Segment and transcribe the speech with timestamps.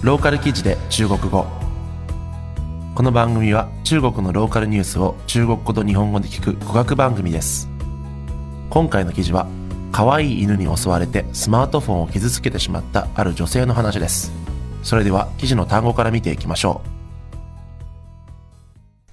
[0.00, 1.44] ローカル記事で中国語。
[2.94, 7.68] この番組は中国のローカルニュースを中国語と日本語で聞く語学番組です。
[8.70, 9.48] 今回の記事は
[9.90, 14.30] 可愛い犬に襲われてスマートフォンを傷つけてしまったある女性の話です。
[14.84, 16.80] それでは記事の単語から見ていきましょ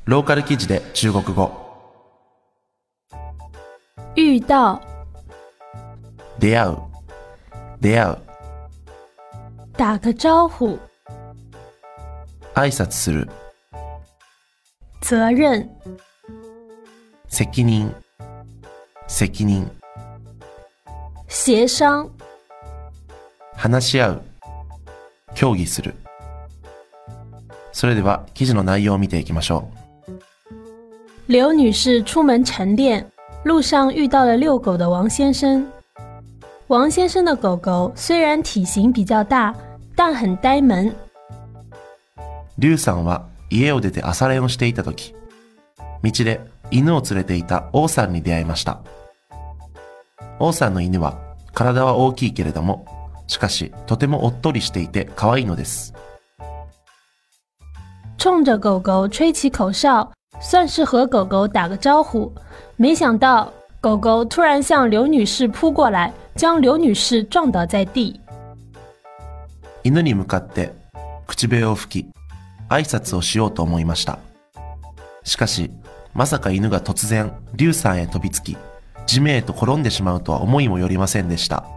[0.05, 0.11] う。
[0.11, 1.51] ローカル記事で中国語。
[4.15, 4.79] 遇到、
[6.37, 6.77] 出会う。
[7.81, 8.24] 出会う
[9.76, 10.78] 打个招呼、
[12.54, 13.28] 挨拶する
[15.00, 15.68] 责任、
[17.28, 17.90] 責任
[19.08, 19.66] 責任
[21.28, 22.10] 协商、
[23.56, 24.22] 話し合う
[25.34, 25.94] 協議する
[27.72, 29.70] それでは記事の内容を見ていきましょ
[31.28, 33.06] 刘女士出门晨练，
[33.44, 35.64] 路上遇到了遛狗的王先生。
[36.66, 39.54] 王先生的狗狗虽然体型比较大，
[39.95, 40.89] 但很呆萌。
[40.89, 40.93] う
[42.57, 45.13] リュウさんは家を出て朝練をしていた時
[46.03, 48.79] 道で犬を連れていた王さんに出会いました
[50.39, 51.19] 王さんの犬は
[51.53, 52.85] 体は大きいけれども
[53.27, 55.93] しかしとてもおっとりしていて可愛いのです
[58.17, 60.09] 冲着狗狗吹起口哨，
[60.41, 62.33] 算是和狗狗打个招呼。
[62.75, 68.19] 没想到狗狗突然向刘女士扑过来，将刘女士撞倒在地。
[69.85, 70.73] 犬に向かって
[71.27, 72.07] 口笛を吹き
[72.69, 74.17] 挨拶をしようと思いました。
[75.23, 75.69] しかし
[76.15, 78.57] まさか犬が突然リュウさんへ飛びつき
[79.05, 81.67] 地面へと転んでしまうとは思いもよりませんでした。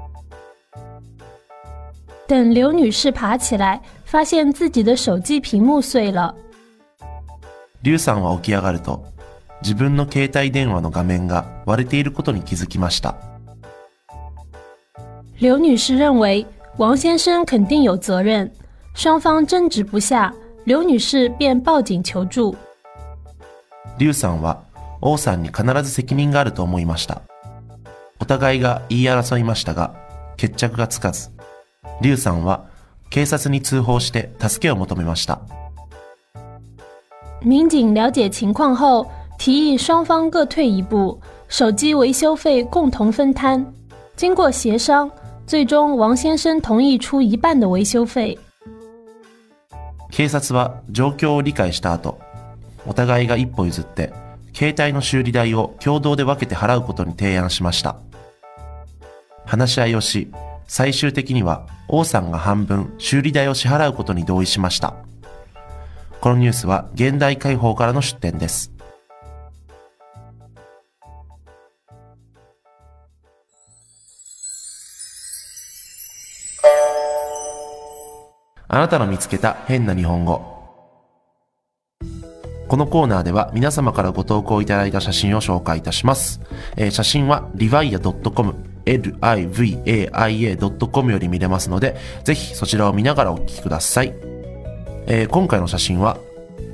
[2.26, 6.34] 等刘女士爬起来，发现自己的手机屏幕碎了。
[7.82, 9.04] リュウさんは起き上がると
[9.60, 13.16] 自分の携帯電話の画面が割れていることに気づきました。
[15.38, 16.46] 刘女士认为
[16.77, 18.49] 王先生肯定有责任，
[18.95, 20.33] 双方争执不下，
[20.65, 22.55] 刘女士便报警求助。
[23.97, 24.63] リュウさんは
[25.01, 27.21] 王さんに必ず責任があると思いました
[28.19, 29.93] お互いが言い争いましたが
[30.35, 31.29] 決着がつかず
[32.01, 32.65] リュウさんは
[33.09, 35.41] 警察に通報して助けを求めました
[37.41, 39.05] 民警了解情况后，
[39.37, 41.19] 提议双方各退一步，
[41.49, 43.65] 手机维修费共同分摊。
[44.15, 45.11] 经过协商，
[45.48, 48.38] 最终王先生同意出一半的维修费。
[50.10, 52.18] 警察は状況を理解した後
[52.86, 54.12] お互いが一歩譲って
[54.52, 57.96] 携帯の修理代を共同で分けて払うことに提案しました。
[59.46, 60.30] 話し合いをし
[60.66, 64.96] 最終的には王さんが半分修理代を支払うことに同意しました。
[66.20, 68.70] このニュースは現代解放からの出展です。
[78.70, 80.58] あなたの見つけた変な日本語
[82.68, 86.42] このコーナーでは皆様からご投稿いただいた写真を紹介いたします。
[86.76, 94.14] えー写真は livaya.com livaia.com より見れますので、ぜひそちらを見ながらお聞きください。
[95.06, 96.18] えー今回の写真は、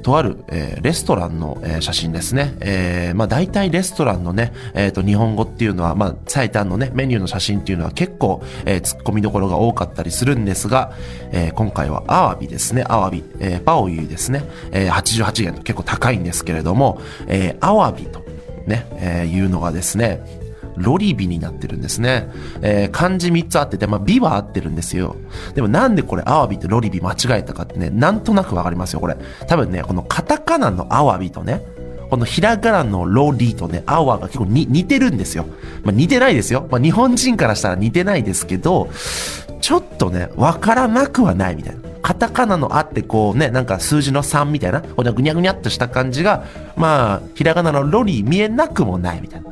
[0.04, 2.54] とある、えーレストランの、えー写真ですね。
[2.60, 10.92] えーまあ大体レストランのね、えっ、と日本語っていうのは、まあ最短のね、メニューの写真っていうのは結構、えー、突っ込みどころが多かったりするんですが、
[11.32, 13.24] えー今回はアワビですね、アワビ。
[13.40, 14.44] えーパオユイですね。
[14.72, 18.22] えー88元と結構高いんですけれども、えーアワビと
[18.66, 20.20] ね、えーいうのがですね、
[20.76, 22.28] ロリビになってるんですね。
[22.62, 25.16] えー漢字3つあってて、まあ、ビは合ってるんですよ。
[25.54, 29.16] でもなんでこれ、アワビとロリビ間違えたかってね、なんとなくわかりますよ、これ。
[29.48, 31.62] 多分ね、このカタカナのアワビとね、
[32.10, 35.46] このひらがなのロリとね、アワが結構に似てるんですよ。
[35.82, 36.68] まあ、似てないですよ。
[36.70, 38.88] まあ、日本人からしたら似てないですけど、
[39.60, 41.80] ちょっとね、わからなくはないみたいな。
[42.02, 46.44] カタカナのあってこうね、なんか数字の3みたいな、こうぐにゃぐにゃっとした感じが、
[46.76, 49.50] まあ、ひらがなのロリ見えなくもないみたいな。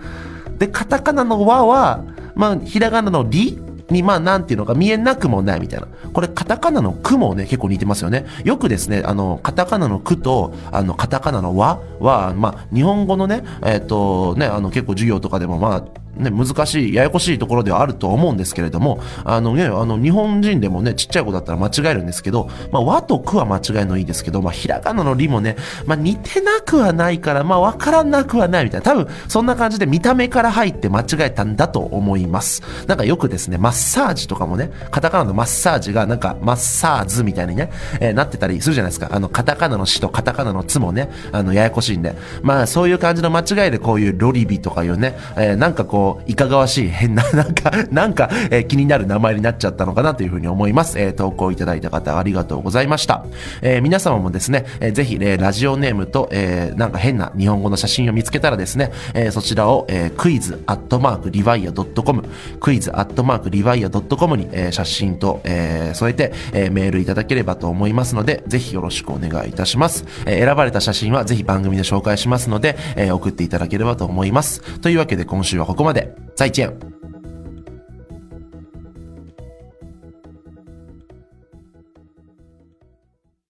[0.62, 2.05] で、カタカナの和は、
[2.37, 3.59] まあ、ひらがなのり
[3.91, 5.89] に、まあ、なんていうのか見えなくもないみたいな。
[6.12, 8.27] これ、カタカナのくもね、結構似てますよね。
[8.45, 15.85] よくですね、あの、カタカナのくと、あの、カタカナの和は、まあ、日本語のね、えっ、と、ね、あの、結構授業とかでも、まあ、
[16.17, 25.56] ね、難しい、ややこしいところではあると思うんですけれども、あのね、あの、日本人でもね、ちっちゃい子だったら間違えるんですけど、まあ、和とくは間違いのいいですけど、まあ、ひらがなのりもね、
[25.87, 28.85] まあ、似てなくはないから、まあ、わからなくはないみたいな。
[28.85, 32.62] 多分、そんな感じで見た目から入って間違えたんだと思います。
[32.87, 37.70] なんかよくですね、マッサージとかもね、カタカナのマッサージがなんか、マッサーズみたいにね、
[38.00, 39.09] えーなってたりするじゃないですか。
[39.11, 42.14] あの、カタカナの死とカタカナのつもね、あの、ややこしいんで。
[42.43, 50.99] まあ、そういう感じの間違いでこういうロリビとかいうね、えーなんかここいかがわしい変な、 なんか、なんか、えー気になる名前になっちゃったのかなというふうに思います。
[50.99, 53.25] えー投稿いただいた方ありがとうございました。
[53.60, 62.25] えー皆様もですね、えーぜひ、えーラジオネームと、えーなんか変な日本語の写真を見つけたらですね、えーそちらを、えークイズアットマークリヴァイア .com、
[62.60, 70.04] クイズアットマークリヴァイア .com に、えー写真と、えー添えて、えーメールいただければと思いますので、ぜひよろしくお願いいたします。
[70.26, 74.60] えー選ばれた写真はぜひ番組で紹介しますので、えー送っていただければと思います。
[74.81, 75.92] というわけで今週はここまで。
[76.35, 76.73] 再见。